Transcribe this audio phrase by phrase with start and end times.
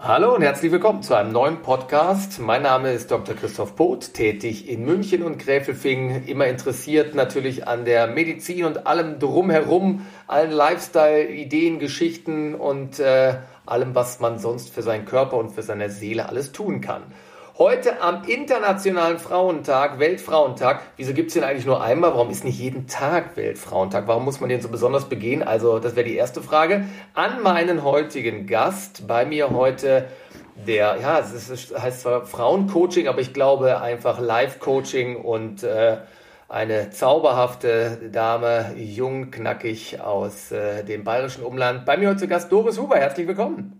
[0.00, 2.38] Hallo und herzlich willkommen zu einem neuen Podcast.
[2.38, 3.34] Mein Name ist Dr.
[3.34, 9.18] Christoph Poth, tätig in München und Gräfelfing, immer interessiert natürlich an der Medizin und allem
[9.18, 15.50] drumherum, allen Lifestyle, Ideen, Geschichten und äh, allem, was man sonst für seinen Körper und
[15.50, 17.02] für seine Seele alles tun kann.
[17.58, 20.80] Heute am Internationalen Frauentag, Weltfrauentag.
[20.96, 22.12] Wieso gibt es den eigentlich nur einmal?
[22.12, 24.06] Warum ist nicht jeden Tag Weltfrauentag?
[24.06, 25.42] Warum muss man den so besonders begehen?
[25.42, 26.84] Also, das wäre die erste Frage.
[27.14, 29.08] An meinen heutigen Gast.
[29.08, 30.06] Bei mir heute
[30.68, 35.96] der, ja, es ist, heißt zwar Frauencoaching, aber ich glaube einfach Live-Coaching und äh,
[36.48, 41.84] eine zauberhafte Dame, jung, knackig aus äh, dem bayerischen Umland.
[41.84, 42.98] Bei mir heute zu Gast Doris Huber.
[42.98, 43.77] Herzlich willkommen.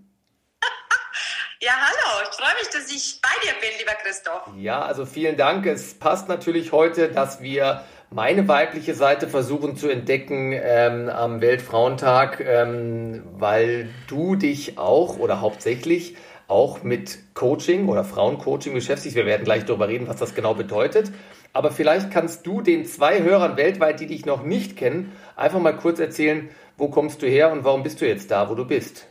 [1.61, 2.29] Ja, hallo.
[2.31, 4.43] Ich freue mich, dass ich bei dir bin, lieber Christoph.
[4.57, 5.67] Ja, also vielen Dank.
[5.67, 12.39] Es passt natürlich heute, dass wir meine weibliche Seite versuchen zu entdecken ähm, am Weltfrauentag,
[12.39, 16.17] ähm, weil du dich auch oder hauptsächlich
[16.47, 19.17] auch mit Coaching oder Frauencoaching beschäftigst.
[19.17, 21.11] Wir werden gleich darüber reden, was das genau bedeutet.
[21.53, 25.77] Aber vielleicht kannst du den zwei Hörern weltweit, die dich noch nicht kennen, einfach mal
[25.77, 29.09] kurz erzählen, wo kommst du her und warum bist du jetzt da, wo du bist?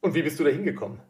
[0.00, 1.00] Und wie bist du da hingekommen?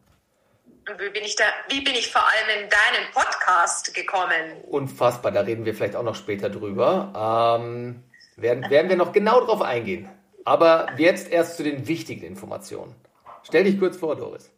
[0.97, 4.61] Wie bin ich da, wie bin ich vor allem in deinen Podcast gekommen?
[4.63, 7.59] Unfassbar, da reden wir vielleicht auch noch später drüber.
[7.59, 8.03] Ähm,
[8.37, 10.09] werden, werden wir noch genau drauf eingehen.
[10.45, 12.95] Aber jetzt erst zu den wichtigen Informationen.
[13.43, 14.49] Stell dich kurz vor, Doris.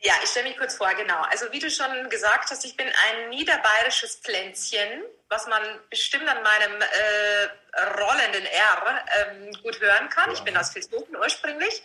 [0.00, 1.20] Ja, ich stelle mich kurz vor, genau.
[1.30, 6.42] Also wie du schon gesagt hast, ich bin ein niederbayerisches Pflänzchen, was man bestimmt an
[6.42, 10.30] meinem äh, rollenden R ähm, gut hören kann.
[10.30, 10.34] Ja.
[10.34, 11.82] Ich bin aus Vilsboten ursprünglich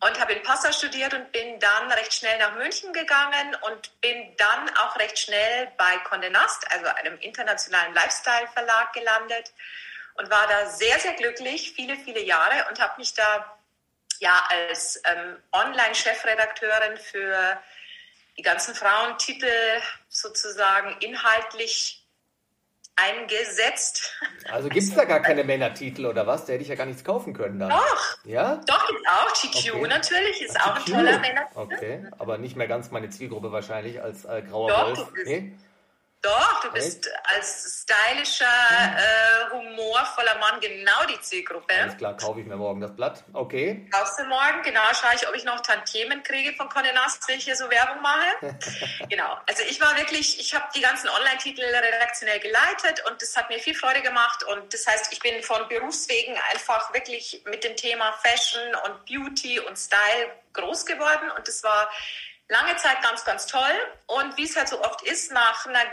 [0.00, 4.36] und habe in Passau studiert und bin dann recht schnell nach München gegangen und bin
[4.36, 9.52] dann auch recht schnell bei Condé Nast, also einem internationalen Lifestyle-Verlag gelandet
[10.14, 13.58] und war da sehr, sehr glücklich, viele, viele Jahre und habe mich da
[14.18, 17.62] ja als ähm, Online-Chefredakteurin für
[18.36, 21.95] die ganzen Frauentitel sozusagen inhaltlich
[22.96, 24.18] eingesetzt.
[24.50, 26.46] Also gibt es da gar keine Männertitel oder was?
[26.46, 27.70] Da hätte ich ja gar nichts kaufen können dann.
[27.70, 28.18] Doch.
[28.24, 28.60] Ja?
[28.66, 29.32] Doch, gibt auch.
[29.34, 29.88] GQ okay.
[29.88, 31.58] natürlich, ist auch ein toller Männertitel.
[31.58, 35.12] Okay, aber nicht mehr ganz meine Zielgruppe wahrscheinlich als äh, grauer Doch, Wolf.
[35.26, 35.52] Nee?
[36.26, 41.72] Doch, du bist als stylischer, äh, humorvoller Mann genau die Zielgruppe.
[41.72, 43.22] Alles klar, kaufe ich mir morgen das Blatt.
[43.32, 43.88] Okay.
[43.92, 44.60] Kaufst du morgen?
[44.64, 47.70] Genau, schaue ich, ob ich noch Tantiemen kriege von Conde Nast, wenn ich hier so
[47.70, 48.26] Werbung mache.
[49.08, 49.38] genau.
[49.46, 53.60] Also ich war wirklich, ich habe die ganzen Online-Titel redaktionell geleitet und das hat mir
[53.60, 54.42] viel Freude gemacht.
[54.42, 59.60] Und das heißt, ich bin von Berufswegen einfach wirklich mit dem Thema Fashion und Beauty
[59.60, 61.30] und Style groß geworden.
[61.36, 61.88] Und das war
[62.48, 63.62] lange Zeit ganz, ganz toll.
[64.06, 65.84] Und wie es halt so oft ist, nach einer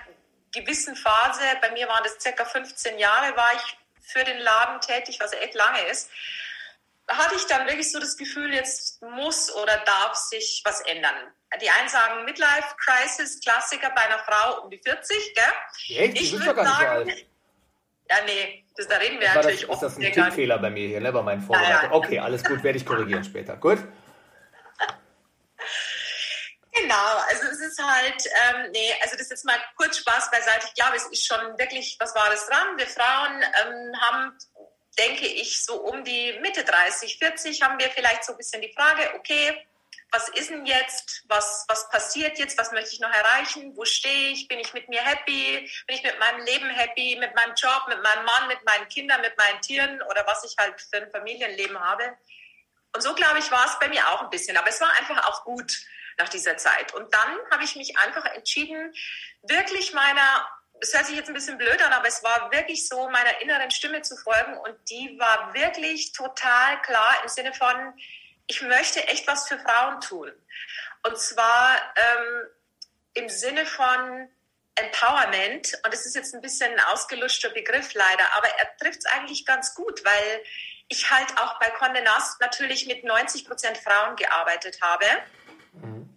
[0.54, 5.18] gewissen Phase, bei mir waren das circa 15 Jahre, war ich für den Laden tätig,
[5.20, 6.10] was echt lange ist,
[7.10, 11.16] hatte ich dann wirklich so das Gefühl, jetzt muss oder darf sich was ändern.
[11.62, 15.98] Die einen sagen Midlife Crisis, Klassiker bei einer Frau um die 40, gell?
[15.98, 16.22] Echt?
[16.22, 17.28] Ich würde sagen, nicht so alt.
[18.10, 20.88] Ja, nee, das, da reden wir das natürlich das, Ist das ein Tippfehler bei mir
[20.88, 21.92] hier, ne, bei meinen Vorbereitungen?
[21.92, 23.56] Okay, alles gut, werde ich korrigieren später.
[23.56, 23.80] Gut?
[26.76, 30.68] Genau, also es ist halt, ähm, nee, also das ist mal kurz Spaß beiseite.
[30.68, 32.78] Ich glaube, es ist schon wirklich was Wahres dran.
[32.78, 34.38] Wir Frauen ähm, haben,
[34.98, 38.74] denke ich, so um die Mitte 30, 40 haben wir vielleicht so ein bisschen die
[38.74, 39.68] Frage, okay,
[40.12, 41.24] was ist denn jetzt?
[41.28, 42.58] Was, was passiert jetzt?
[42.58, 43.76] Was möchte ich noch erreichen?
[43.76, 44.48] Wo stehe ich?
[44.48, 45.70] Bin ich mit mir happy?
[45.88, 47.18] Bin ich mit meinem Leben happy?
[47.20, 50.56] Mit meinem Job, mit meinem Mann, mit meinen Kindern, mit meinen Tieren oder was ich
[50.58, 52.18] halt für ein Familienleben habe?
[52.96, 54.56] Und so, glaube ich, war es bei mir auch ein bisschen.
[54.56, 55.72] Aber es war einfach auch gut
[56.18, 56.94] nach dieser Zeit.
[56.94, 58.94] Und dann habe ich mich einfach entschieden,
[59.44, 60.48] wirklich meiner,
[60.82, 63.72] es hört sich jetzt ein bisschen blöd an, aber es war wirklich so, meiner inneren
[63.72, 64.58] Stimme zu folgen.
[64.58, 67.94] Und die war wirklich total klar im Sinne von,
[68.48, 70.32] ich möchte echt was für Frauen tun.
[71.06, 72.48] Und zwar ähm,
[73.14, 74.30] im Sinne von
[74.76, 75.74] Empowerment.
[75.84, 79.46] Und das ist jetzt ein bisschen ein ausgelutschter Begriff leider, aber er trifft es eigentlich
[79.46, 80.44] ganz gut, weil
[80.88, 85.06] ich halt auch bei Condé Nast natürlich mit 90 Prozent Frauen gearbeitet habe.
[85.74, 86.10] Mhm.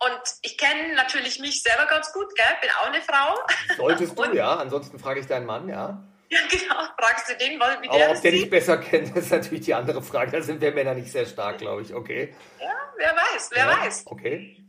[0.00, 2.46] Und ich kenne natürlich mich selber ganz gut, gell?
[2.60, 3.38] bin auch eine Frau.
[3.76, 4.56] Solltest du, ja.
[4.56, 6.02] Ansonsten frage ich deinen Mann, ja.
[6.30, 6.74] Ja, genau.
[7.00, 10.02] Fragst du den, wie der Aber ob der dich besser kennt, ist natürlich die andere
[10.02, 10.30] Frage.
[10.30, 11.94] Da sind wir Männer nicht sehr stark, glaube ich.
[11.94, 12.34] Okay.
[12.60, 14.02] Ja, wer weiß, wer ja, weiß.
[14.04, 14.62] Okay.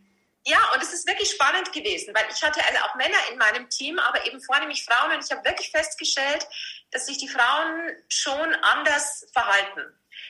[0.46, 3.70] Ja, und es ist wirklich spannend gewesen, weil ich hatte also auch Männer in meinem
[3.70, 5.12] Team, aber eben vornehmlich Frauen.
[5.12, 6.48] Und ich habe wirklich festgestellt,
[6.92, 9.82] dass sich die Frauen schon anders verhalten.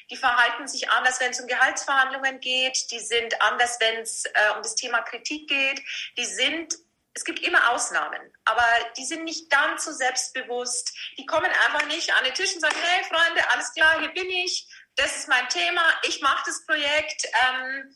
[0.09, 2.91] Die verhalten sich anders, wenn es um Gehaltsverhandlungen geht.
[2.91, 5.81] Die sind anders, wenn es äh, um das Thema Kritik geht.
[6.17, 6.75] Die sind
[7.15, 8.65] es gibt immer Ausnahmen, aber
[8.95, 10.95] die sind nicht ganz so selbstbewusst.
[11.17, 14.29] Die kommen einfach nicht an den Tisch und sagen, hey Freunde, alles klar, hier bin
[14.29, 17.25] ich, das ist mein Thema, ich mache das Projekt.
[17.25, 17.95] Ähm,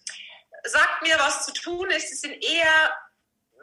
[0.63, 2.09] sagt mir, was zu tun ist.
[2.09, 2.97] Sie sind eher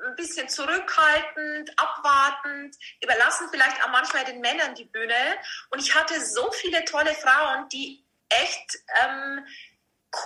[0.07, 5.39] ein bisschen zurückhaltend, abwartend, überlassen vielleicht auch manchmal den Männern die Bühne.
[5.71, 9.45] Und ich hatte so viele tolle Frauen, die echt ähm,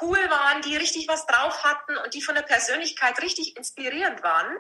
[0.01, 4.57] cool waren, die richtig was drauf hatten und die von der Persönlichkeit richtig inspirierend waren.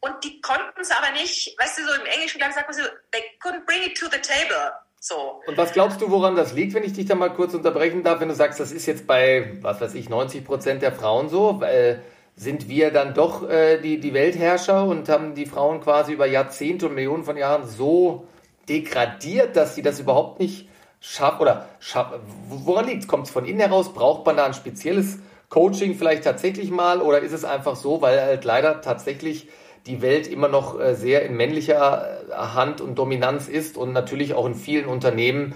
[0.00, 2.82] Und die konnten es aber nicht, weißt du, so im Englischen sagt man so,
[3.12, 4.72] they couldn't bring it to the table.
[4.98, 5.42] So.
[5.46, 8.20] Und was glaubst du, woran das liegt, wenn ich dich da mal kurz unterbrechen darf,
[8.20, 11.60] wenn du sagst, das ist jetzt bei, was weiß ich, 90 Prozent der Frauen so?
[11.60, 12.02] Weil
[12.36, 16.86] sind wir dann doch äh, die, die Weltherrscher und haben die Frauen quasi über Jahrzehnte
[16.86, 18.28] und Millionen von Jahren so
[18.68, 20.68] degradiert, dass sie das überhaupt nicht
[21.02, 22.20] schaffen oder schaffen.
[22.48, 23.08] Woran liegt es?
[23.08, 23.92] Kommt es von innen heraus?
[23.92, 25.18] Braucht man da ein spezielles
[25.50, 29.48] Coaching vielleicht tatsächlich mal oder ist es einfach so, weil halt leider tatsächlich
[29.84, 34.32] die Welt immer noch äh, sehr in männlicher äh, Hand und Dominanz ist und natürlich
[34.32, 35.54] auch in vielen Unternehmen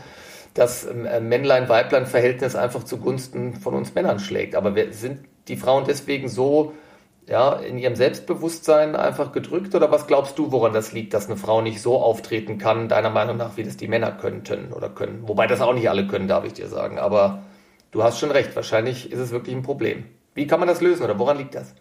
[0.53, 4.57] das ähm, äh, Männlein-Weiblein-Verhältnis einfach zugunsten von uns Männern schlägt.
[4.57, 6.75] Aber sind die Frauen deswegen so
[7.27, 9.75] ja, in ihrem Selbstbewusstsein einfach gedrückt?
[9.75, 13.11] Oder was glaubst du, woran das liegt, dass eine Frau nicht so auftreten kann, deiner
[13.11, 15.27] Meinung nach, wie das die Männer könnten oder können?
[15.27, 16.99] Wobei das auch nicht alle können, darf ich dir sagen.
[16.99, 17.43] Aber
[17.91, 20.09] du hast schon recht, wahrscheinlich ist es wirklich ein Problem.
[20.35, 21.75] Wie kann man das lösen oder woran liegt das?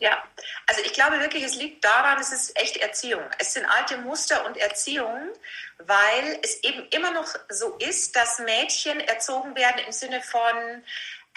[0.00, 0.22] Ja,
[0.68, 3.22] also ich glaube wirklich, es liegt daran, es ist echt Erziehung.
[3.38, 5.32] Es sind alte Muster und Erziehung,
[5.78, 10.82] weil es eben immer noch so ist, dass Mädchen erzogen werden im Sinne von,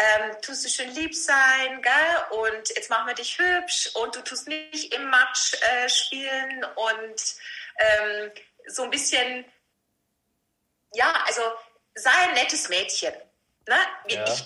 [0.01, 2.39] ähm, tust du schön lieb sein, gell?
[2.39, 7.35] Und jetzt machen wir dich hübsch und du tust nicht im Matsch äh, spielen und
[7.77, 8.31] ähm,
[8.67, 9.45] so ein bisschen,
[10.93, 11.41] ja, also
[11.95, 13.13] sei ein nettes Mädchen.
[13.67, 13.77] Ne?
[14.07, 14.25] Ja.
[14.25, 14.43] Ich,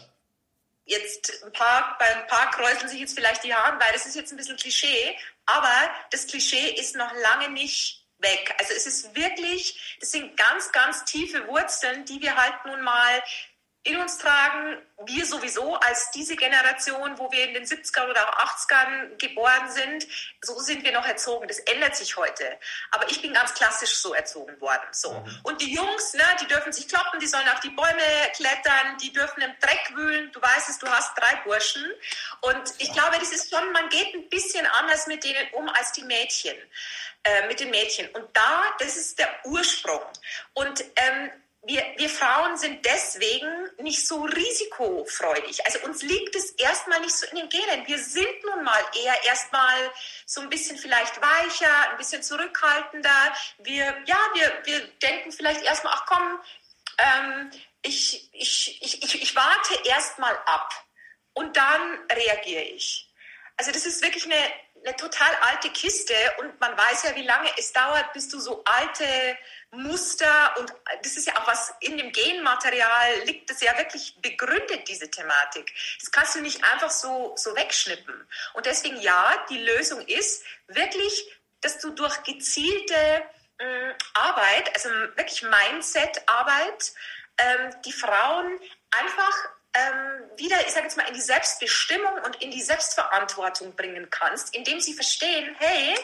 [0.86, 4.16] jetzt ein paar, bei ein paar kräuseln sich jetzt vielleicht die Haare, weil das ist
[4.16, 5.74] jetzt ein bisschen Klischee, aber
[6.12, 8.54] das Klischee ist noch lange nicht weg.
[8.60, 13.24] Also es ist wirklich, das sind ganz, ganz tiefe Wurzeln, die wir halt nun mal
[13.86, 18.46] in uns tragen, wir sowieso als diese Generation, wo wir in den 70er oder auch
[18.46, 20.08] 80ern geboren sind,
[20.42, 21.48] so sind wir noch erzogen.
[21.48, 22.58] Das ändert sich heute.
[22.90, 24.88] Aber ich bin ganz klassisch so erzogen worden.
[24.92, 25.14] So.
[25.14, 25.40] Mhm.
[25.44, 28.02] Und die Jungs, ne, die dürfen sich kloppen, die sollen auf die Bäume
[28.34, 30.32] klettern, die dürfen im Dreck wühlen.
[30.32, 31.86] Du weißt es, du hast drei Burschen.
[32.42, 35.92] Und ich glaube, das ist schon, man geht ein bisschen anders mit denen um als
[35.92, 36.56] die Mädchen,
[37.24, 38.10] äh, mit den Mädchen.
[38.16, 40.02] Und da, das ist der Ursprung.
[40.56, 41.30] Und ähm,
[41.68, 45.66] wir, wir Frauen sind deswegen nicht so risikofreudig.
[45.66, 47.88] Also uns liegt es erstmal nicht so in den Genen.
[47.88, 49.92] Wir sind nun mal eher erstmal
[50.26, 53.34] so ein bisschen vielleicht weicher, ein bisschen zurückhaltender.
[53.60, 56.40] Wir, ja, wir, wir denken vielleicht erstmal, ach komm,
[57.00, 57.52] ähm,
[57.82, 60.72] ich, ich, ich, ich, ich warte erstmal ab
[61.34, 63.12] und dann reagiere ich.
[63.58, 64.52] Also das ist wirklich eine,
[64.86, 68.64] eine total alte Kiste und man weiß ja, wie lange es dauert, bis du so
[68.66, 69.38] alte
[69.78, 70.74] Muster und
[71.04, 75.74] das ist ja auch was in dem Genmaterial liegt, das ja wirklich begründet, diese Thematik.
[76.00, 78.28] Das kannst du nicht einfach so, so wegschnippen.
[78.54, 81.32] Und deswegen ja, die Lösung ist wirklich,
[81.62, 82.96] dass du durch gezielte
[83.58, 86.94] äh, Arbeit, also wirklich Mindset-Arbeit,
[87.38, 88.60] ähm, die Frauen
[88.92, 94.10] einfach ähm, wieder, ich sage jetzt mal, in die Selbstbestimmung und in die Selbstverantwortung bringen
[94.10, 95.96] kannst, indem sie verstehen, hey,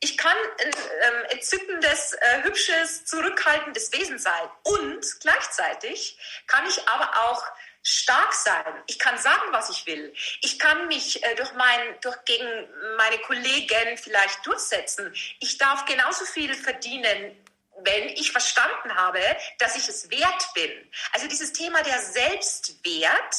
[0.00, 0.70] ich kann ein
[1.02, 7.44] ähm, entzückendes, äh, hübsches, zurückhaltendes Wesen sein und gleichzeitig kann ich aber auch
[7.82, 8.82] stark sein.
[8.86, 10.12] Ich kann sagen, was ich will.
[10.42, 15.14] Ich kann mich äh, durch mein, durch gegen meine Kollegen vielleicht durchsetzen.
[15.38, 17.36] Ich darf genauso viel verdienen,
[17.82, 19.20] wenn ich verstanden habe,
[19.58, 20.70] dass ich es wert bin.
[21.12, 23.36] Also dieses Thema der Selbstwert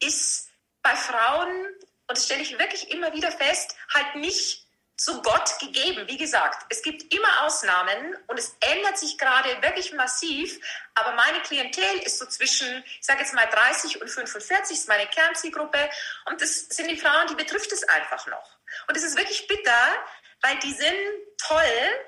[0.00, 0.48] ist
[0.82, 1.66] bei Frauen,
[2.06, 4.66] und das stelle ich wirklich immer wieder fest, halt nicht
[5.02, 6.06] zu Gott gegeben.
[6.06, 10.60] Wie gesagt, es gibt immer Ausnahmen und es ändert sich gerade wirklich massiv.
[10.94, 15.08] Aber meine Klientel ist so zwischen, ich sage jetzt mal 30 und 45, ist meine
[15.08, 15.90] Kernzielgruppe.
[16.26, 18.58] Und das sind die Frauen, die betrifft es einfach noch.
[18.86, 19.88] Und es ist wirklich bitter,
[20.42, 20.94] weil die sind
[21.38, 22.06] toll,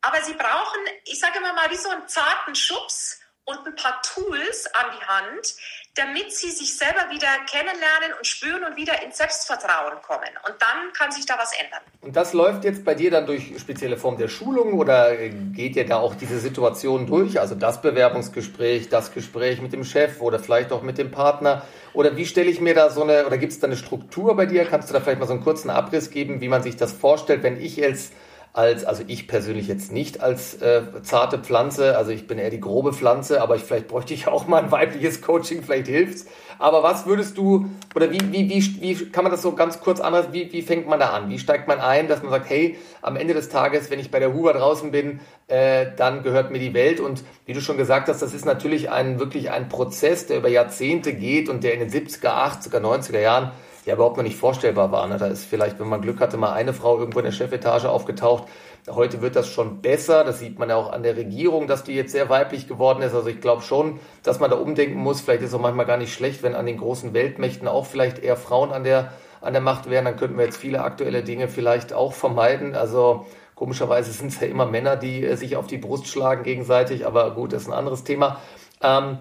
[0.00, 4.02] aber sie brauchen, ich sage immer mal, wie so einen zarten Schubs und ein paar
[4.02, 5.54] Tools an die Hand,
[5.94, 10.30] damit sie sich selber wieder kennenlernen und spüren und wieder ins Selbstvertrauen kommen.
[10.46, 11.80] Und dann kann sich da was ändern.
[12.00, 15.86] Und das läuft jetzt bei dir dann durch spezielle Form der Schulung oder geht ihr
[15.86, 17.38] da auch diese Situation durch?
[17.38, 21.62] Also das Bewerbungsgespräch, das Gespräch mit dem Chef oder vielleicht auch mit dem Partner?
[21.92, 24.46] Oder wie stelle ich mir da so eine, oder gibt es da eine Struktur bei
[24.46, 24.64] dir?
[24.64, 27.44] Kannst du da vielleicht mal so einen kurzen Abriss geben, wie man sich das vorstellt,
[27.44, 28.12] wenn ich jetzt
[28.54, 32.60] als, also ich persönlich jetzt nicht als äh, zarte Pflanze, also ich bin eher die
[32.60, 36.26] grobe Pflanze, aber ich, vielleicht bräuchte ich auch mal ein weibliches Coaching, vielleicht hilft's.
[36.60, 40.00] Aber was würdest du, oder wie, wie, wie, wie kann man das so ganz kurz
[40.00, 41.30] anders, wie, wie fängt man da an?
[41.30, 44.20] Wie steigt man ein, dass man sagt, hey, am Ende des Tages, wenn ich bei
[44.20, 45.18] der Huber draußen bin,
[45.48, 47.00] äh, dann gehört mir die Welt.
[47.00, 50.48] Und wie du schon gesagt hast, das ist natürlich ein, wirklich ein Prozess, der über
[50.48, 53.50] Jahrzehnte geht und der in den 70er, 80er, 90er Jahren
[53.86, 55.06] ja überhaupt noch nicht vorstellbar war.
[55.06, 55.18] Ne?
[55.18, 58.44] Da ist vielleicht, wenn man Glück hatte, mal eine Frau irgendwo in der Chefetage aufgetaucht.
[58.88, 60.24] Heute wird das schon besser.
[60.24, 63.14] Das sieht man ja auch an der Regierung, dass die jetzt sehr weiblich geworden ist.
[63.14, 65.20] Also ich glaube schon, dass man da umdenken muss.
[65.20, 68.18] Vielleicht ist es auch manchmal gar nicht schlecht, wenn an den großen Weltmächten auch vielleicht
[68.18, 70.04] eher Frauen an der, an der Macht wären.
[70.04, 72.74] Dann könnten wir jetzt viele aktuelle Dinge vielleicht auch vermeiden.
[72.74, 77.06] Also komischerweise sind es ja immer Männer, die äh, sich auf die Brust schlagen gegenseitig.
[77.06, 78.40] Aber gut, das ist ein anderes Thema.
[78.82, 79.18] Ähm,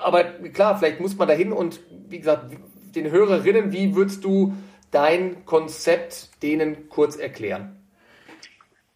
[0.00, 2.44] aber klar, vielleicht muss man dahin und wie gesagt,
[3.02, 4.54] den Hörerinnen, wie würdest du
[4.90, 7.74] dein Konzept denen kurz erklären?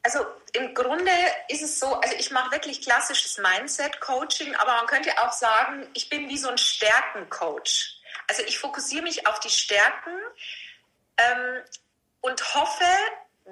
[0.03, 0.21] Also
[0.53, 1.13] im Grunde
[1.49, 6.09] ist es so, also ich mache wirklich klassisches Mindset-Coaching, aber man könnte auch sagen, ich
[6.09, 8.01] bin wie so ein Stärken-Coach.
[8.29, 10.13] Also ich fokussiere mich auf die Stärken
[11.17, 11.63] ähm,
[12.21, 12.85] und hoffe,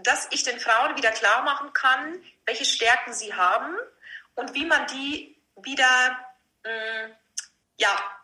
[0.03, 3.77] dass ich den Frauen wieder klar machen kann, welche Stärken sie haben
[4.35, 6.19] und wie man die wieder,
[6.65, 7.13] mh, mm,
[7.79, 8.20] ja,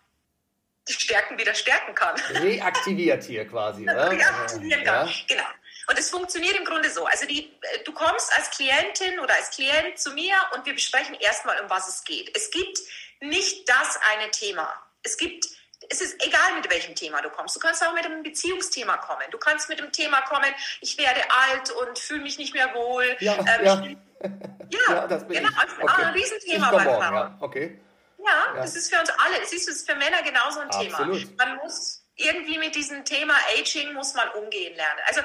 [0.89, 2.15] die Stärken wieder stärken kann.
[2.31, 4.11] Reaktiviert hier quasi, oder?
[4.13, 5.15] Reaktivieren kann, ja.
[5.27, 5.49] genau.
[5.89, 7.07] Und es funktioniert im Grunde so.
[7.07, 11.15] Also die, äh, du kommst als Klientin oder als Klient zu mir und wir besprechen
[11.21, 12.37] erstmal, um was es geht.
[12.37, 12.79] Es gibt
[13.21, 14.69] nicht das eine Thema.
[15.03, 15.47] Es gibt
[15.89, 17.55] es ist egal, mit welchem Thema du kommst.
[17.55, 19.25] Du kannst auch mit einem Beziehungsthema kommen.
[19.31, 23.17] Du kannst mit dem Thema kommen, ich werde alt und fühle mich nicht mehr wohl.
[23.21, 23.85] Ja, ähm, ja.
[23.85, 23.97] Ich,
[24.89, 25.51] ja, ja, das bin genau.
[25.51, 25.83] Ich.
[25.83, 26.03] Okay.
[26.03, 27.01] ein Riesenthema bei Frauen.
[27.01, 27.79] Ja, okay.
[28.27, 29.41] Ja, ja, das ist für uns alle.
[29.41, 31.19] Es ist für Männer genauso ein Absolut.
[31.19, 31.47] Thema.
[31.47, 35.01] Man muss irgendwie mit diesem Thema Aging muss man umgehen lernen.
[35.07, 35.21] Also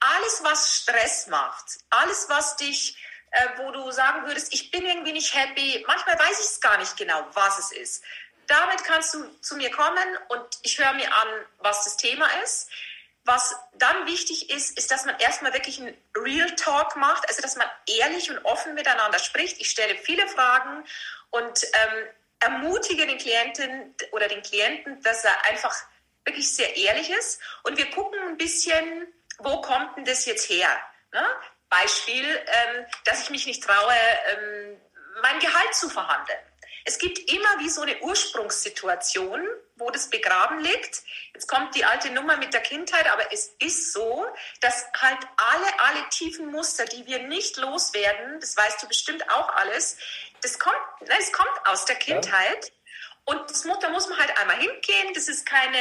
[0.00, 2.96] alles, was Stress macht, alles, was dich,
[3.30, 6.78] äh, wo du sagen würdest, ich bin irgendwie nicht happy, manchmal weiß ich es gar
[6.78, 8.04] nicht genau, was es ist.
[8.48, 11.28] Damit kannst du zu mir kommen und ich höre mir an,
[11.58, 12.68] was das Thema ist.
[13.24, 17.54] Was dann wichtig ist, ist, dass man erstmal wirklich einen Real Talk macht, also dass
[17.54, 19.60] man ehrlich und offen miteinander spricht.
[19.60, 20.84] Ich stelle viele Fragen
[21.30, 22.08] und ähm,
[22.42, 25.74] ermutige den Klienten oder den Klienten, dass er einfach
[26.24, 27.40] wirklich sehr ehrlich ist.
[27.62, 29.06] Und wir gucken ein bisschen,
[29.38, 30.68] wo kommt denn das jetzt her?
[31.12, 31.26] Ne?
[31.68, 33.94] Beispiel, ähm, dass ich mich nicht traue,
[34.32, 34.80] ähm,
[35.22, 36.38] mein Gehalt zu verhandeln.
[36.84, 39.46] Es gibt immer wie so eine Ursprungssituation,
[39.82, 41.02] wo das begraben liegt.
[41.34, 44.26] Jetzt kommt die alte Nummer mit der Kindheit, aber es ist so,
[44.60, 49.48] dass halt alle, alle tiefen Muster, die wir nicht loswerden, das weißt du bestimmt auch
[49.50, 49.96] alles,
[50.40, 52.66] das kommt, das kommt aus der Kindheit.
[52.66, 52.72] Ja.
[53.24, 55.14] Und das, da muss man halt einmal hingehen.
[55.14, 55.78] Das ist keine,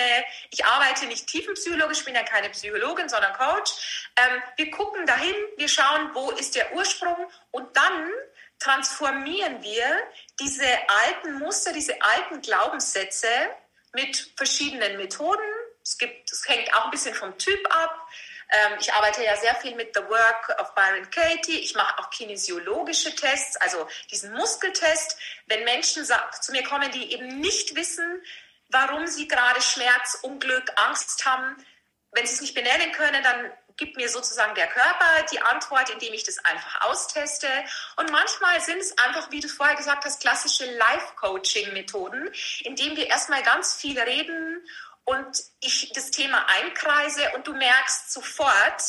[0.51, 4.11] ich arbeite nicht tiefenpsychologisch, ich bin ja keine Psychologin, sondern Coach.
[4.15, 8.11] Ähm, wir gucken dahin, wir schauen, wo ist der Ursprung und dann
[8.59, 9.85] transformieren wir
[10.39, 10.67] diese
[11.05, 13.27] alten Muster, diese alten Glaubenssätze
[13.93, 15.43] mit verschiedenen Methoden.
[15.83, 18.07] Es, gibt, es hängt auch ein bisschen vom Typ ab.
[18.51, 21.59] Ähm, ich arbeite ja sehr viel mit The Work of Byron Katie.
[21.59, 25.17] Ich mache auch kinesiologische Tests, also diesen Muskeltest.
[25.47, 28.21] Wenn Menschen zu mir kommen, die eben nicht wissen,
[28.69, 31.55] warum sie gerade Schmerz, Unglück, Angst haben,
[32.11, 36.13] wenn sie es nicht benennen können, dann gibt mir sozusagen der Körper die Antwort, indem
[36.13, 37.47] ich das einfach austeste.
[37.97, 43.43] Und manchmal sind es einfach, wie du vorher gesagt hast, klassische Life-Coaching-Methoden, indem wir erstmal
[43.43, 44.65] ganz viel reden
[45.03, 48.81] und ich das Thema einkreise und du merkst sofort,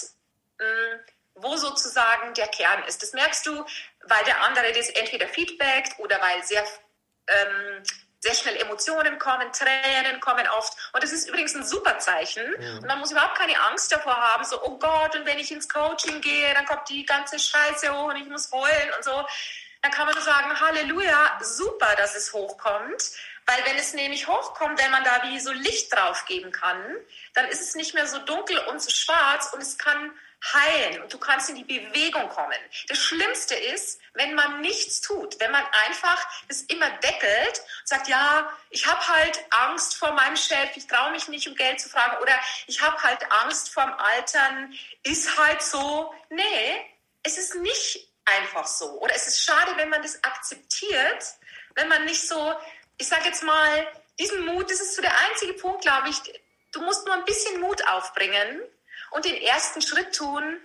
[0.59, 1.01] hm,
[1.35, 3.03] wo sozusagen der Kern ist.
[3.03, 3.65] Das merkst du,
[4.05, 6.65] weil der andere das entweder feedbackt oder weil sehr,
[7.27, 7.83] ähm,
[8.23, 10.75] sehr schnell Emotionen kommen, Tränen kommen oft.
[10.93, 12.49] Und das ist übrigens ein super Zeichen.
[12.49, 12.79] Mhm.
[12.79, 15.69] Und man muss überhaupt keine Angst davor haben, so, oh Gott, und wenn ich ins
[15.69, 19.27] Coaching gehe, dann kommt die ganze Scheiße hoch und ich muss heulen und so.
[19.83, 23.11] Dann kann man nur sagen, Halleluja, super, dass es hochkommt.
[23.47, 26.81] Weil wenn es nämlich hochkommt, wenn man da wie so Licht drauf geben kann,
[27.35, 30.13] dann ist es nicht mehr so dunkel und so schwarz und es kann
[30.43, 32.59] heilen und du kannst in die Bewegung kommen.
[32.89, 38.51] Das Schlimmste ist, wenn man nichts tut, wenn man einfach das immer deckelt sagt, ja,
[38.71, 42.21] ich habe halt Angst vor meinem Chef, ich traue mich nicht, um Geld zu fragen
[42.21, 46.15] oder ich habe halt Angst vorm Altern, ist halt so.
[46.31, 46.87] Nee,
[47.23, 49.01] es ist nicht einfach so.
[49.01, 51.25] Oder es ist schade, wenn man das akzeptiert,
[51.75, 52.55] wenn man nicht so
[53.03, 53.87] ich sage jetzt mal,
[54.19, 56.17] diesen Mut, das ist so der einzige Punkt, glaube ich.
[56.71, 58.63] Du musst nur ein bisschen Mut aufbringen
[59.13, 60.61] und den ersten Schritt tun.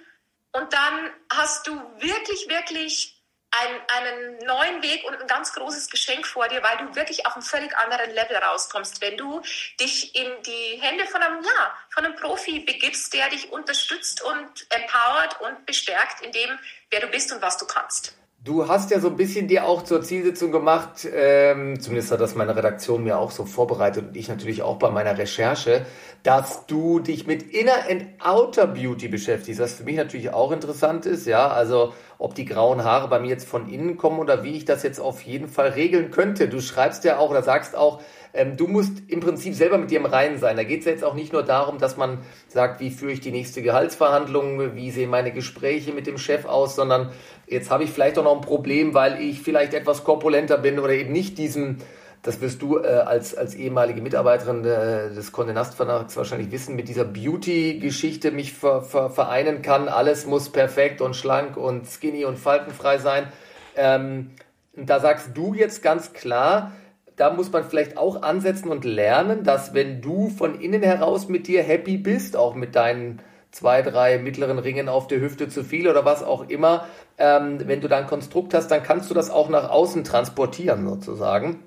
[0.51, 3.17] Und dann hast du wirklich, wirklich
[3.51, 7.33] einen, einen neuen Weg und ein ganz großes Geschenk vor dir, weil du wirklich auf
[7.33, 9.41] einem völlig anderen Level rauskommst, wenn du
[9.79, 14.67] dich in die Hände von einem, ja, von einem Profi begibst, der dich unterstützt und
[14.69, 18.15] empowert und bestärkt in dem, wer du bist und was du kannst.
[18.47, 22.33] Du hast ja so ein bisschen dir auch zur Zielsetzung gemacht, ähm, zumindest hat das
[22.33, 25.85] meine Redaktion mir auch so vorbereitet und ich natürlich auch bei meiner Recherche,
[26.23, 31.05] dass du dich mit Inner and Outer Beauty beschäftigst, was für mich natürlich auch interessant
[31.05, 34.55] ist, ja, also ob die grauen Haare bei mir jetzt von innen kommen oder wie
[34.55, 36.47] ich das jetzt auf jeden Fall regeln könnte.
[36.47, 38.01] Du schreibst ja auch oder sagst auch,
[38.37, 40.55] ähm, du musst im Prinzip selber mit dir im Reinen sein.
[40.55, 43.31] Da geht es jetzt auch nicht nur darum, dass man sagt, wie führe ich die
[43.31, 47.11] nächste Gehaltsverhandlung, wie sehen meine Gespräche mit dem Chef aus, sondern
[47.47, 50.93] jetzt habe ich vielleicht auch noch ein Problem, weil ich vielleicht etwas korpulenter bin oder
[50.93, 51.77] eben nicht diesem
[52.23, 56.75] das wirst du äh, als, als ehemalige Mitarbeiterin äh, des Condé Nast Verlags wahrscheinlich wissen,
[56.75, 59.87] mit dieser Beauty-Geschichte mich ver, ver, vereinen kann.
[59.87, 63.31] Alles muss perfekt und schlank und skinny und faltenfrei sein.
[63.75, 64.31] Ähm,
[64.75, 66.73] da sagst du jetzt ganz klar,
[67.17, 71.47] da muss man vielleicht auch ansetzen und lernen, dass wenn du von innen heraus mit
[71.47, 73.21] dir happy bist, auch mit deinen
[73.51, 76.85] zwei, drei mittleren Ringen auf der Hüfte zu viel oder was auch immer,
[77.17, 80.87] ähm, wenn du da ein Konstrukt hast, dann kannst du das auch nach außen transportieren
[80.87, 81.63] sozusagen.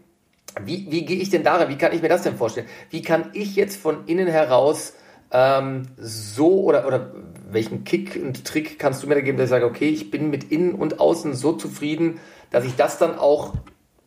[0.64, 1.69] Wie, wie gehe ich denn daran?
[1.69, 2.66] Wie kann ich mir das denn vorstellen?
[2.90, 4.95] Wie kann ich jetzt von innen heraus
[5.33, 7.12] ähm, so oder, oder
[7.50, 10.30] welchen Kick und Trick kannst du mir da geben, dass ich sage, okay, ich bin
[10.30, 13.54] mit innen und außen so zufrieden, dass ich das dann auch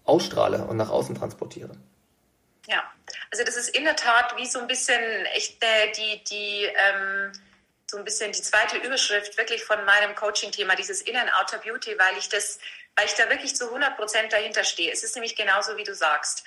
[0.06, 1.72] ausstrahle und nach außen transportiere?
[2.68, 2.84] Ja,
[3.32, 7.32] also das ist in der Tat wie so ein bisschen echt äh, die, die ähm,
[7.90, 12.30] so ein bisschen die zweite Überschrift wirklich von meinem Coaching-Thema, dieses Innen-Outer Beauty, weil ich
[12.30, 12.60] das
[12.96, 14.92] weil ich da wirklich zu 100 Prozent dahinter stehe.
[14.92, 16.44] Es ist nämlich genauso, wie du sagst.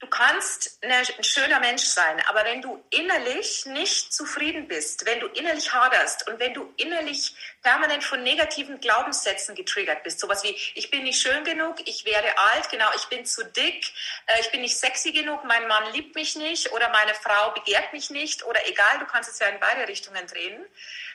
[0.00, 5.26] Du kannst ein schöner Mensch sein, aber wenn du innerlich nicht zufrieden bist, wenn du
[5.26, 10.92] innerlich haderst und wenn du innerlich permanent von negativen Glaubenssätzen getriggert bist, sowas wie ich
[10.92, 13.92] bin nicht schön genug, ich werde alt, genau, ich bin zu dick,
[14.26, 17.92] äh, ich bin nicht sexy genug, mein Mann liebt mich nicht oder meine Frau begehrt
[17.92, 20.64] mich nicht oder egal, du kannst es ja in beide Richtungen drehen,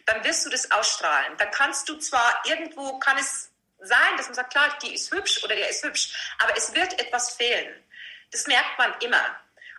[0.06, 1.38] dann wirst du das ausstrahlen.
[1.38, 3.50] Dann kannst du zwar irgendwo, kann es
[3.80, 6.10] sein, dass man sagt, klar, die ist hübsch oder der ist hübsch,
[6.40, 7.74] aber es wird etwas fehlen.
[8.34, 9.24] Das merkt man immer.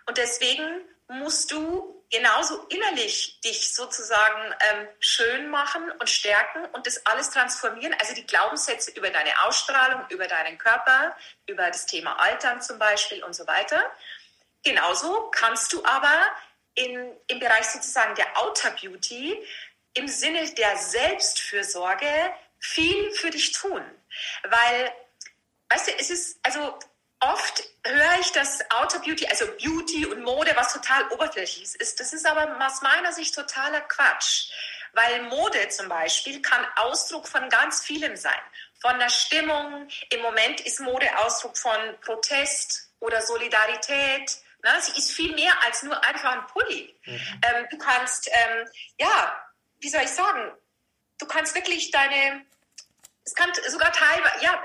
[0.07, 7.05] Und deswegen musst du genauso innerlich dich sozusagen ähm, schön machen und stärken und das
[7.05, 7.93] alles transformieren.
[7.99, 11.15] Also die Glaubenssätze über deine Ausstrahlung, über deinen Körper,
[11.47, 13.83] über das Thema Altern zum Beispiel und so weiter.
[14.63, 16.23] Genauso kannst du aber
[16.75, 19.45] in, im Bereich sozusagen der Outer Beauty
[19.95, 23.83] im Sinne der Selbstfürsorge viel für dich tun.
[24.43, 24.93] Weil,
[25.69, 26.79] weißt du, es ist, also
[27.33, 31.99] oft höre ich, dass Outer Beauty, also Beauty und Mode, was total oberflächliches ist.
[31.99, 34.49] Das ist aber aus meiner Sicht totaler Quatsch.
[34.93, 38.39] Weil Mode zum Beispiel kann Ausdruck von ganz vielem sein.
[38.79, 39.89] Von der Stimmung.
[40.09, 44.37] Im Moment ist Mode Ausdruck von Protest oder Solidarität.
[44.63, 44.71] Ne?
[44.81, 46.95] Sie ist viel mehr als nur einfach ein Pulli.
[47.05, 47.41] Mhm.
[47.43, 49.35] Ähm, du kannst, ähm, ja,
[49.79, 50.51] wie soll ich sagen,
[51.19, 52.45] du kannst wirklich deine,
[53.25, 54.63] es kann sogar teilweise, ja,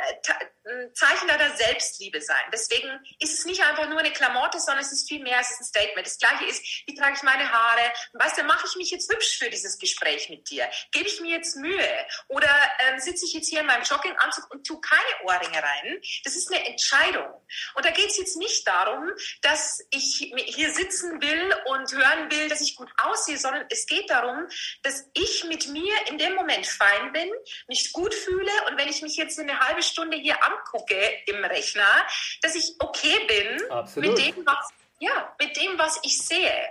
[0.67, 2.43] ein Zeichen deiner Selbstliebe sein.
[2.53, 5.61] Deswegen ist es nicht einfach nur eine Klamotte, sondern es ist viel mehr, es ist
[5.61, 6.07] ein Statement.
[6.07, 7.91] Das gleiche ist, wie trage ich meine Haare?
[8.13, 10.69] Weißt du, mache ich mich jetzt hübsch für dieses Gespräch mit dir?
[10.93, 12.07] Gebe ich mir jetzt Mühe?
[12.29, 16.01] Oder ähm, sitze ich jetzt hier in meinem Jogginganzug und tue keine Ohrringe rein?
[16.25, 17.29] Das ist eine Entscheidung.
[17.75, 22.51] Und da geht es jetzt nicht darum, dass ich hier sitzen will und hören will,
[22.51, 24.47] dass ich gut aussehe, sondern es geht darum,
[24.83, 27.31] dass ich mit mir in dem Moment fein bin,
[27.67, 32.07] mich gut fühle und wenn ich mich jetzt eine halbe Stunde hier angucke im Rechner,
[32.43, 34.17] dass ich okay bin Absolut.
[34.17, 36.69] mit dem, was, ja, mit dem, was ich sehe.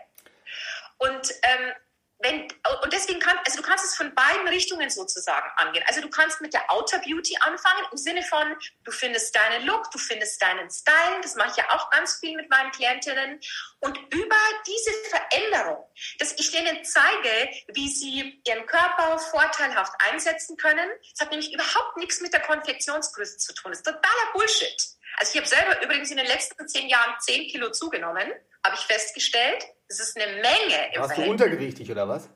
[0.97, 1.73] Und ähm,
[2.21, 2.41] wenn,
[2.83, 5.83] und deswegen kann, also du kannst es von beiden Richtungen sozusagen angehen.
[5.87, 9.89] Also du kannst mit der Outer Beauty anfangen im Sinne von, du findest deinen Look,
[9.91, 11.21] du findest deinen Style.
[11.21, 13.39] Das mache ich ja auch ganz viel mit meinen Klientinnen.
[13.79, 14.35] Und über
[14.67, 15.85] diese Veränderung,
[16.19, 20.89] dass ich denen zeige, wie sie ihren Körper vorteilhaft einsetzen können.
[21.11, 23.71] Das hat nämlich überhaupt nichts mit der Konfektionsgröße zu tun.
[23.71, 24.98] Das ist totaler Bullshit.
[25.17, 28.31] Also ich habe selber übrigens in den letzten zehn Jahren zehn Kilo zugenommen,
[28.63, 29.65] habe ich festgestellt.
[29.87, 30.93] Das ist eine Menge.
[30.93, 32.29] Im Warst du untergewichtig oder was?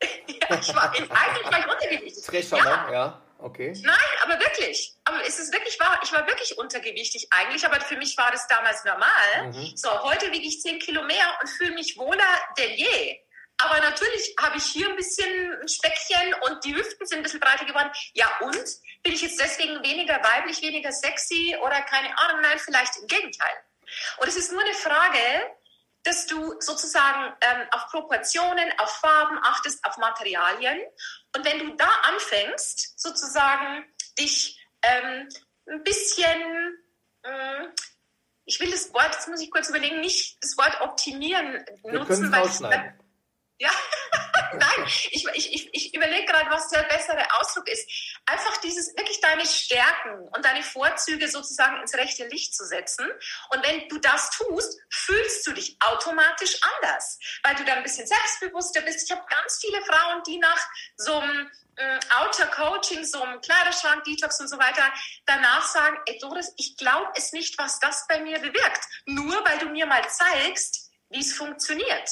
[0.02, 2.24] ja, ich war, eigentlich war ich untergewichtig.
[2.28, 2.92] Très ja.
[2.92, 3.72] ja, okay.
[3.82, 4.94] Nein, aber wirklich.
[5.04, 6.00] Aber es ist wirklich wahr.
[6.02, 9.52] Ich war wirklich untergewichtig eigentlich, aber für mich war das damals normal.
[9.52, 9.72] Mhm.
[9.76, 12.24] So, heute wiege ich 10 Kilo mehr und fühle mich wohler
[12.58, 13.18] denn je.
[13.62, 17.40] Aber natürlich habe ich hier ein bisschen ein Speckchen und die Hüften sind ein bisschen
[17.40, 17.90] breiter geworden.
[18.14, 18.64] Ja, und?
[19.02, 22.42] Bin ich jetzt deswegen weniger weiblich, weniger sexy oder keine Ahnung?
[22.42, 23.52] Nein, vielleicht im Gegenteil.
[24.18, 25.18] Und es ist nur eine Frage,
[26.04, 30.78] dass du sozusagen ähm, auf Proportionen, auf Farben achtest, auf Materialien.
[31.36, 33.84] Und wenn du da anfängst, sozusagen
[34.18, 35.28] dich ähm,
[35.68, 36.78] ein bisschen,
[37.22, 37.66] äh,
[38.44, 42.32] ich will das Wort, jetzt muss ich kurz überlegen, nicht das Wort optimieren Wir nutzen,
[42.32, 42.60] weil ich,
[43.60, 43.70] ja,
[44.54, 47.86] nein, ich, ich, ich, überlege gerade, was der bessere Ausdruck ist.
[48.24, 53.06] Einfach dieses, wirklich deine Stärken und deine Vorzüge sozusagen ins rechte Licht zu setzen.
[53.50, 58.06] Und wenn du das tust, fühlst du dich automatisch anders, weil du dann ein bisschen
[58.06, 59.04] selbstbewusster bist.
[59.04, 61.50] Ich habe ganz viele Frauen, die nach so einem
[62.18, 64.90] Outer Coaching, so im Kleiderschrank, Detox und so weiter,
[65.26, 68.84] danach sagen, ey Doris, ich glaube es nicht, was das bei mir bewirkt.
[69.04, 72.10] Nur weil du mir mal zeigst, wie es funktioniert.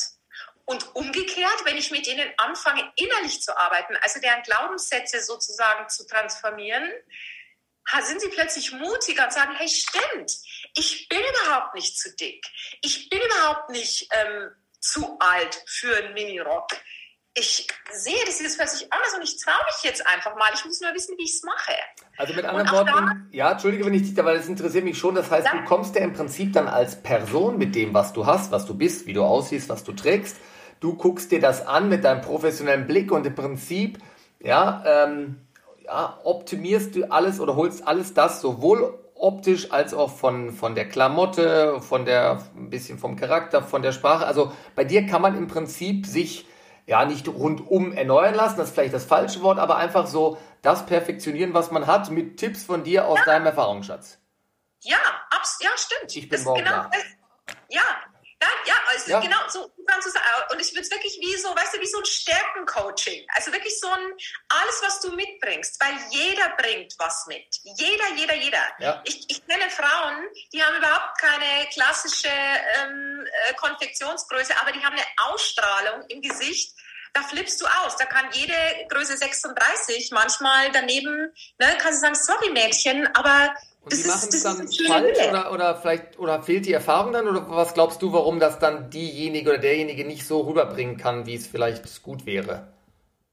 [0.69, 6.07] Und umgekehrt, wenn ich mit ihnen anfange, innerlich zu arbeiten, also deren Glaubenssätze sozusagen zu
[6.07, 6.87] transformieren,
[8.03, 10.31] sind sie plötzlich mutiger und sagen, hey, stimmt,
[10.77, 12.45] ich bin überhaupt nicht zu dick.
[12.83, 16.69] Ich bin überhaupt nicht ähm, zu alt für einen Minirock
[17.39, 20.51] ich sehe, das ist plötzlich anders und ich traue mich jetzt einfach mal.
[20.55, 21.73] Ich muss nur wissen, wie ich es mache.
[22.17, 24.99] Also mit anderen Worten, da, ja, entschuldige, wenn ich dich da, weil das interessiert mich
[24.99, 25.15] schon.
[25.15, 25.57] Das heißt, ja.
[25.57, 28.75] du kommst ja im Prinzip dann als Person mit dem, was du hast, was du
[28.75, 30.37] bist, wie du aussiehst, was du trägst.
[30.81, 33.99] Du guckst dir das an mit deinem professionellen Blick und im Prinzip,
[34.41, 35.41] ja, ähm,
[35.85, 40.89] ja, optimierst du alles oder holst alles das sowohl optisch als auch von, von der
[40.89, 44.27] Klamotte, von der, ein bisschen vom Charakter, von der Sprache.
[44.27, 46.47] Also bei dir kann man im Prinzip sich
[46.87, 50.87] ja, nicht rundum erneuern lassen, das ist vielleicht das falsche Wort, aber einfach so das
[50.87, 53.25] perfektionieren, was man hat, mit Tipps von dir aus ja.
[53.27, 54.19] deinem Erfahrungsschatz.
[54.81, 54.97] Ja,
[55.31, 56.17] abs ja, stimmt.
[56.17, 57.03] Ich bin morgen genau, das,
[57.69, 57.83] Ja,
[58.41, 59.21] ja, ja, also ja.
[59.21, 60.25] genau so du sagen.
[60.53, 63.27] Und ich würde es wirklich wie so, weißt du, wie so ein Stärkencoaching.
[63.35, 64.13] Also wirklich so ein,
[64.49, 67.47] alles, was du mitbringst, weil jeder bringt was mit.
[67.63, 68.63] Jeder, jeder, jeder.
[68.79, 69.03] Ja.
[69.05, 74.95] Ich, ich kenne Frauen, die haben überhaupt keine klassische ähm, äh, Konfektionsgröße, aber die haben
[74.95, 76.75] eine Ausstrahlung im Gesicht,
[77.15, 77.97] da flippst du aus.
[77.97, 78.55] Da kann jede
[78.89, 83.55] Größe 36 manchmal daneben, ne, kannst du sagen, sorry Mädchen, aber
[83.93, 87.27] und das die machen es dann falsch oder, oder vielleicht oder fehlt die Erfahrung dann
[87.27, 91.35] oder was glaubst du, warum das dann diejenige oder derjenige nicht so rüberbringen kann, wie
[91.35, 92.69] es vielleicht gut wäre?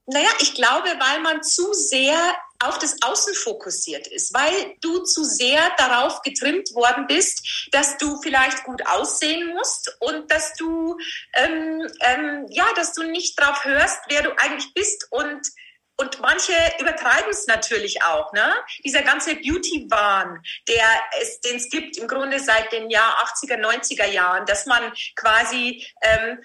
[0.08, 2.16] Naja, ich glaube, weil man zu sehr
[2.64, 8.22] auf das Außen fokussiert ist, weil du zu sehr darauf getrimmt worden bist, dass du
[8.22, 10.96] vielleicht gut aussehen musst und dass du
[11.34, 15.42] ähm, ähm, ja, dass du nicht drauf hörst, wer du eigentlich bist und
[15.98, 18.34] und manche übertreiben es natürlich auch.
[18.34, 18.54] Ne?
[18.84, 20.86] Dieser ganze Beauty-Wahn, der
[21.22, 25.86] es, den es gibt im Grunde seit den Jahr 80er, 90er Jahren, dass man quasi
[26.02, 26.40] ähm,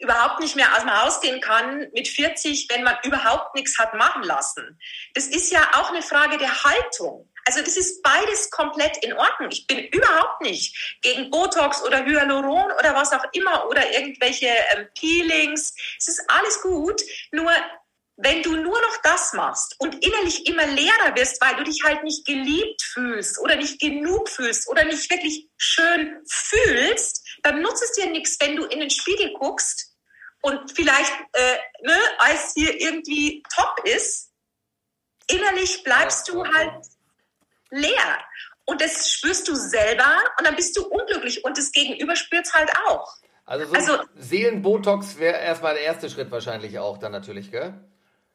[0.00, 3.94] überhaupt nicht mehr aus dem Haus gehen kann mit 40, wenn man überhaupt nichts hat
[3.94, 4.78] machen lassen.
[5.14, 7.28] Das ist ja auch eine Frage der Haltung.
[7.44, 9.48] Also das ist beides komplett in Ordnung.
[9.50, 14.86] Ich bin überhaupt nicht gegen Botox oder Hyaluron oder was auch immer oder irgendwelche ähm,
[14.98, 15.74] Peelings.
[15.98, 17.00] Es ist alles gut.
[17.32, 17.50] Nur
[18.20, 22.02] wenn du nur noch das machst und innerlich immer leerer wirst, weil du dich halt
[22.02, 27.92] nicht geliebt fühlst oder nicht genug fühlst oder nicht wirklich schön fühlst, dann nutzt es
[27.92, 29.94] dir nichts, wenn du in den Spiegel guckst
[30.42, 34.32] und vielleicht äh, ne, als hier irgendwie top ist.
[35.30, 36.86] Innerlich bleibst du halt
[37.70, 38.18] leer.
[38.64, 42.52] Und das spürst du selber und dann bist du unglücklich und das Gegenüber spürt es
[42.52, 43.14] halt auch.
[43.44, 47.74] Also, so also Seelenbotox wäre erstmal der erste Schritt wahrscheinlich auch dann natürlich, gell?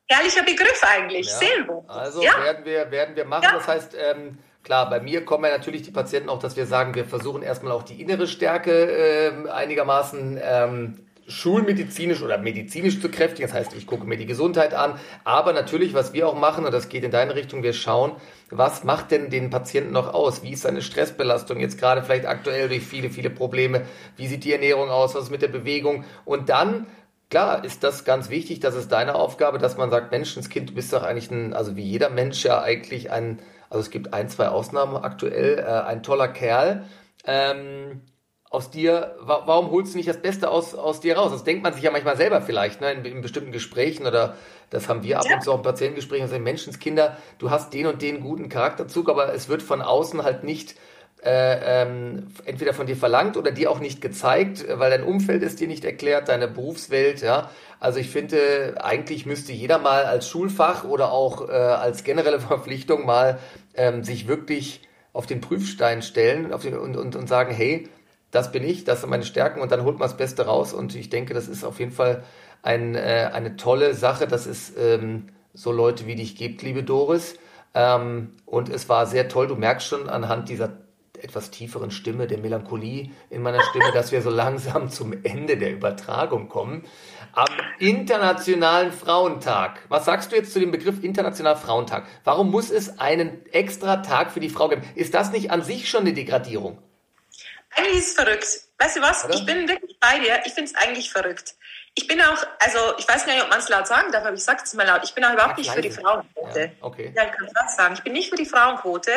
[0.07, 1.33] Herrlicher Begriff eigentlich, ja.
[1.33, 1.89] Seelenbogen.
[1.89, 2.43] Also ja.
[2.43, 3.43] werden, wir, werden wir machen.
[3.43, 3.53] Ja.
[3.53, 6.95] Das heißt, ähm, klar, bei mir kommen ja natürlich die Patienten auch, dass wir sagen,
[6.95, 13.47] wir versuchen erstmal auch die innere Stärke äh, einigermaßen ähm, schulmedizinisch oder medizinisch zu kräftigen.
[13.47, 14.99] Das heißt, ich gucke mir die Gesundheit an.
[15.23, 18.13] Aber natürlich, was wir auch machen, und das geht in deine Richtung, wir schauen,
[18.49, 20.43] was macht denn den Patienten noch aus?
[20.43, 23.83] Wie ist seine Stressbelastung jetzt gerade vielleicht aktuell durch viele, viele Probleme?
[24.17, 25.15] Wie sieht die Ernährung aus?
[25.15, 26.03] Was ist mit der Bewegung?
[26.25, 26.87] Und dann
[27.33, 30.93] Klar ist das ganz wichtig, das ist deine Aufgabe, dass man sagt, Menschenskind, du bist
[30.93, 33.39] doch eigentlich ein, also wie jeder Mensch ja eigentlich ein,
[33.71, 36.85] also es gibt ein, zwei Ausnahmen aktuell, äh, ein toller Kerl.
[37.25, 38.01] Ähm,
[38.51, 41.31] aus dir, wa warum holst du nicht das Beste aus, aus dir raus?
[41.31, 44.37] Das denkt man sich ja manchmal selber vielleicht, ne, in, in bestimmten Gesprächen oder
[44.69, 45.37] das haben wir ab ja.
[45.37, 49.33] und zu auch in Patientengesprächen, also Menschenskinder, du hast den und den guten Charakterzug, aber
[49.33, 50.75] es wird von außen halt nicht
[51.23, 55.55] äh, ähm, entweder von dir verlangt oder dir auch nicht gezeigt, weil dein Umfeld es
[55.55, 57.49] dir nicht erklärt, deine Berufswelt, ja.
[57.79, 63.05] Also ich finde, eigentlich müsste jeder mal als Schulfach oder auch äh, als generelle Verpflichtung
[63.05, 63.39] mal
[63.75, 64.81] ähm, sich wirklich
[65.13, 67.87] auf den Prüfstein stellen den, und, und, und sagen, hey,
[68.31, 70.73] das bin ich, das sind meine Stärken und dann holt man das Beste raus.
[70.73, 72.23] Und ich denke, das ist auf jeden Fall
[72.63, 77.35] ein, äh, eine tolle Sache, dass es ähm, so Leute wie dich gibt, liebe Doris.
[77.75, 80.82] Ähm, und es war sehr toll, du merkst schon anhand dieser
[81.23, 85.71] etwas tieferen Stimme, der Melancholie in meiner Stimme, dass wir so langsam zum Ende der
[85.71, 86.85] Übertragung kommen.
[87.33, 87.47] Am
[87.79, 89.85] Internationalen Frauentag.
[89.89, 92.05] Was sagst du jetzt zu dem Begriff Internationaler Frauentag?
[92.23, 94.83] Warum muss es einen extra Tag für die Frau geben?
[94.95, 96.77] Ist das nicht an sich schon eine Degradierung?
[97.75, 98.61] Eigentlich ist es verrückt.
[98.77, 99.25] Weißt du was?
[99.25, 99.33] Oder?
[99.33, 100.41] Ich bin wirklich bei dir.
[100.45, 101.55] Ich finde es eigentlich verrückt.
[101.95, 104.33] Ich bin auch, also ich weiß gar nicht, ob man es laut sagen darf, aber
[104.33, 105.01] ich sage es mal laut.
[105.03, 106.59] Ich bin auch überhaupt nicht für die Frauenquote.
[106.59, 107.13] Ja, okay.
[107.15, 107.93] Ja, ich kann das sagen.
[107.93, 109.11] Ich bin nicht für die Frauenquote,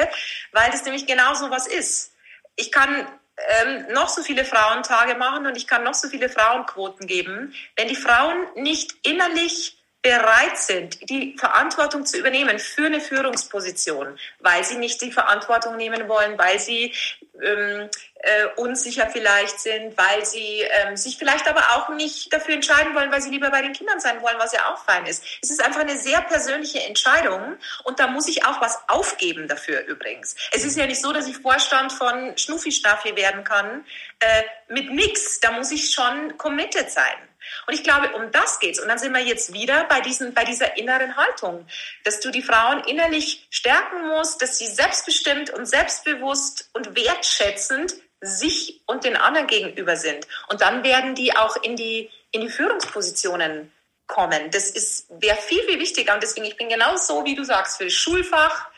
[0.52, 2.12] weil das nämlich genau so was ist.
[2.54, 7.06] Ich kann ähm, noch so viele Frauentage machen und ich kann noch so viele Frauenquoten
[7.06, 7.54] geben.
[7.76, 14.62] Wenn die Frauen nicht innerlich bereit sind, die Verantwortung zu übernehmen für eine Führungsposition, weil
[14.62, 16.94] sie nicht die Verantwortung nehmen wollen, weil sie
[17.42, 22.94] ähm, äh, unsicher vielleicht sind, weil sie ähm, sich vielleicht aber auch nicht dafür entscheiden
[22.94, 25.24] wollen, weil sie lieber bei den Kindern sein wollen, was ja auch fein ist.
[25.42, 29.84] Es ist einfach eine sehr persönliche Entscheidung und da muss ich auch was aufgeben dafür
[29.86, 30.34] übrigens.
[30.52, 33.84] Es ist ja nicht so, dass ich Vorstand von Schnuffi-Schnaffi werden kann
[34.20, 35.40] äh, mit nix.
[35.40, 37.25] Da muss ich schon committed sein.
[37.66, 38.80] Und ich glaube, um das geht's.
[38.80, 41.66] Und dann sind wir jetzt wieder bei, diesen, bei dieser inneren Haltung,
[42.04, 48.80] dass du die Frauen innerlich stärken musst, dass sie selbstbestimmt und selbstbewusst und wertschätzend sich
[48.86, 50.26] und den anderen gegenüber sind.
[50.48, 53.72] Und dann werden die auch in die, in die Führungspositionen
[54.06, 54.50] kommen.
[54.50, 56.14] Das ist, wäre viel, viel wichtiger.
[56.14, 58.68] Und deswegen, ich bin genau so, wie du sagst, für das Schulfach,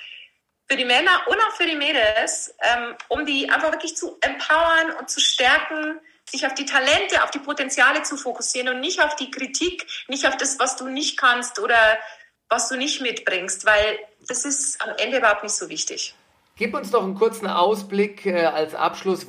[0.69, 4.93] für die Männer und auch für die Mädels, ähm, um die einfach wirklich zu empowern
[4.99, 5.99] und zu stärken,
[6.31, 10.27] sich auf die Talente, auf die Potenziale zu fokussieren und nicht auf die Kritik, nicht
[10.27, 11.99] auf das, was du nicht kannst oder
[12.49, 16.15] was du nicht mitbringst, weil das ist am Ende überhaupt nicht so wichtig.
[16.57, 19.29] Gib uns doch einen kurzen Ausblick äh, als Abschluss.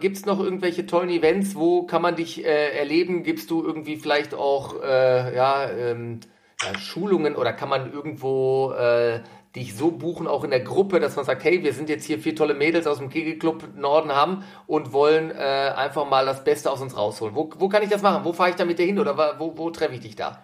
[0.00, 1.54] Gibt es noch irgendwelche tollen Events?
[1.54, 3.22] Wo kann man dich äh, erleben?
[3.22, 6.20] Gibst du irgendwie vielleicht auch äh, ja, ähm,
[6.60, 9.20] ja, Schulungen oder kann man irgendwo äh,
[9.56, 12.18] dich so buchen, auch in der Gruppe, dass man sagt, hey, wir sind jetzt hier
[12.18, 16.70] vier tolle Mädels aus dem Kegelclub Norden haben und wollen äh, einfach mal das Beste
[16.70, 17.34] aus uns rausholen.
[17.34, 18.24] Wo, wo kann ich das machen?
[18.24, 20.42] Wo fahre ich da mit dir hin oder wo, wo treffe ich dich da?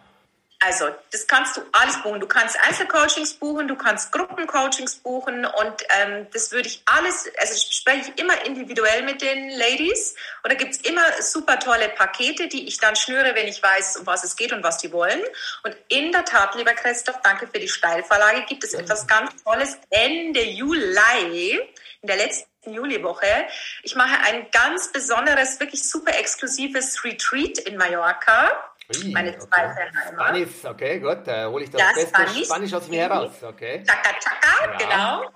[0.64, 2.20] Also, das kannst du alles buchen.
[2.20, 7.54] Du kannst Einzelcoachings buchen, du kannst Gruppencoachings buchen und ähm, das würde ich alles, also
[7.54, 12.68] spreche ich immer individuell mit den Ladies und da gibt's immer super tolle Pakete, die
[12.68, 15.20] ich dann schnüre, wenn ich weiß, um was es geht und was die wollen.
[15.64, 19.78] Und in der Tat, lieber Christoph, danke für die Steilvorlage, gibt es etwas ganz Tolles
[19.90, 21.60] Ende Juli,
[22.02, 23.46] in der letzten Juliwoche.
[23.82, 28.71] Ich mache ein ganz besonderes, wirklich super exklusives Retreat in Mallorca
[29.12, 29.90] meine zwei okay.
[30.12, 33.84] Spanisch, okay, gut, da hole ich das ja, beste Spanisch, Spanisch aus mir heraus, okay.
[33.86, 34.76] Chaka Chaka, ja.
[34.78, 35.30] genau.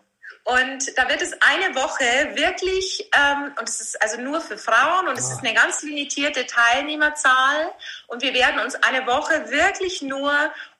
[0.46, 5.08] Und da wird es eine Woche wirklich, ähm, und es ist also nur für Frauen
[5.08, 5.44] und es ist ah.
[5.44, 7.72] eine ganz limitierte Teilnehmerzahl.
[8.06, 10.32] Und wir werden uns eine Woche wirklich nur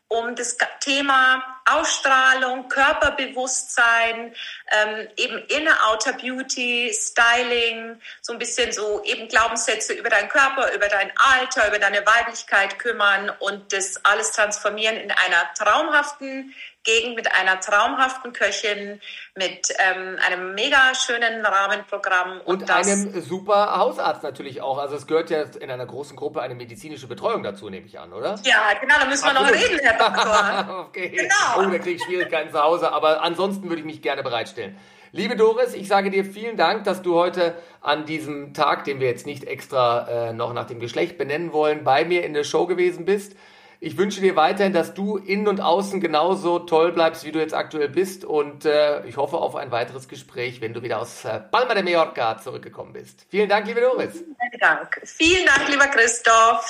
[0.07, 4.35] um das Thema Ausstrahlung, Körperbewusstsein,
[4.71, 10.73] ähm, eben Inner Outer Beauty, Styling, so ein bisschen so eben Glaubenssätze über deinen Körper,
[10.75, 16.55] über dein Alter, über deine Weiblichkeit kümmern und das alles transformieren in einer traumhaften
[16.87, 19.01] Gegend mit einer traumhaften Köchin,
[19.35, 22.41] mit ähm, einem mega schönen Rahmenprogramm.
[22.43, 24.79] Und, und einem super Hausarzt natürlich auch.
[24.79, 28.13] Also es gehört ja in einer großen Gruppe eine medizinische Betreuung dazu, nehme ich an,
[28.13, 28.39] oder?
[28.45, 30.87] Ja, genau, da müssen wir noch reden, Herr Doktor.
[30.89, 31.09] okay.
[31.09, 31.56] Genau.
[31.57, 34.77] Oh, da kriege ich Schwierigkeiten zu Hause, aber ansonsten würde ich mich gerne bereitstellen.
[35.13, 39.09] Liebe Doris, ich sage dir vielen Dank, dass du heute an diesem Tag, den wir
[39.09, 42.67] jetzt nicht extra äh, noch nach dem Geschlecht benennen wollen, bei mir in der Show
[42.67, 43.35] gewesen bist.
[43.79, 47.55] Ich wünsche dir weiterhin, dass du innen und außen genauso toll bleibst, wie du jetzt
[47.55, 48.25] aktuell bist.
[48.25, 51.83] Und äh, ich hoffe auf ein weiteres Gespräch, wenn du wieder aus äh, Palma de
[51.83, 53.27] Mallorca zurückgekommen bist.
[53.29, 54.13] Vielen Dank, liebe Doris.
[54.13, 55.01] Vielen Dank.
[55.05, 56.65] Vielen Dank, lieber Christoph.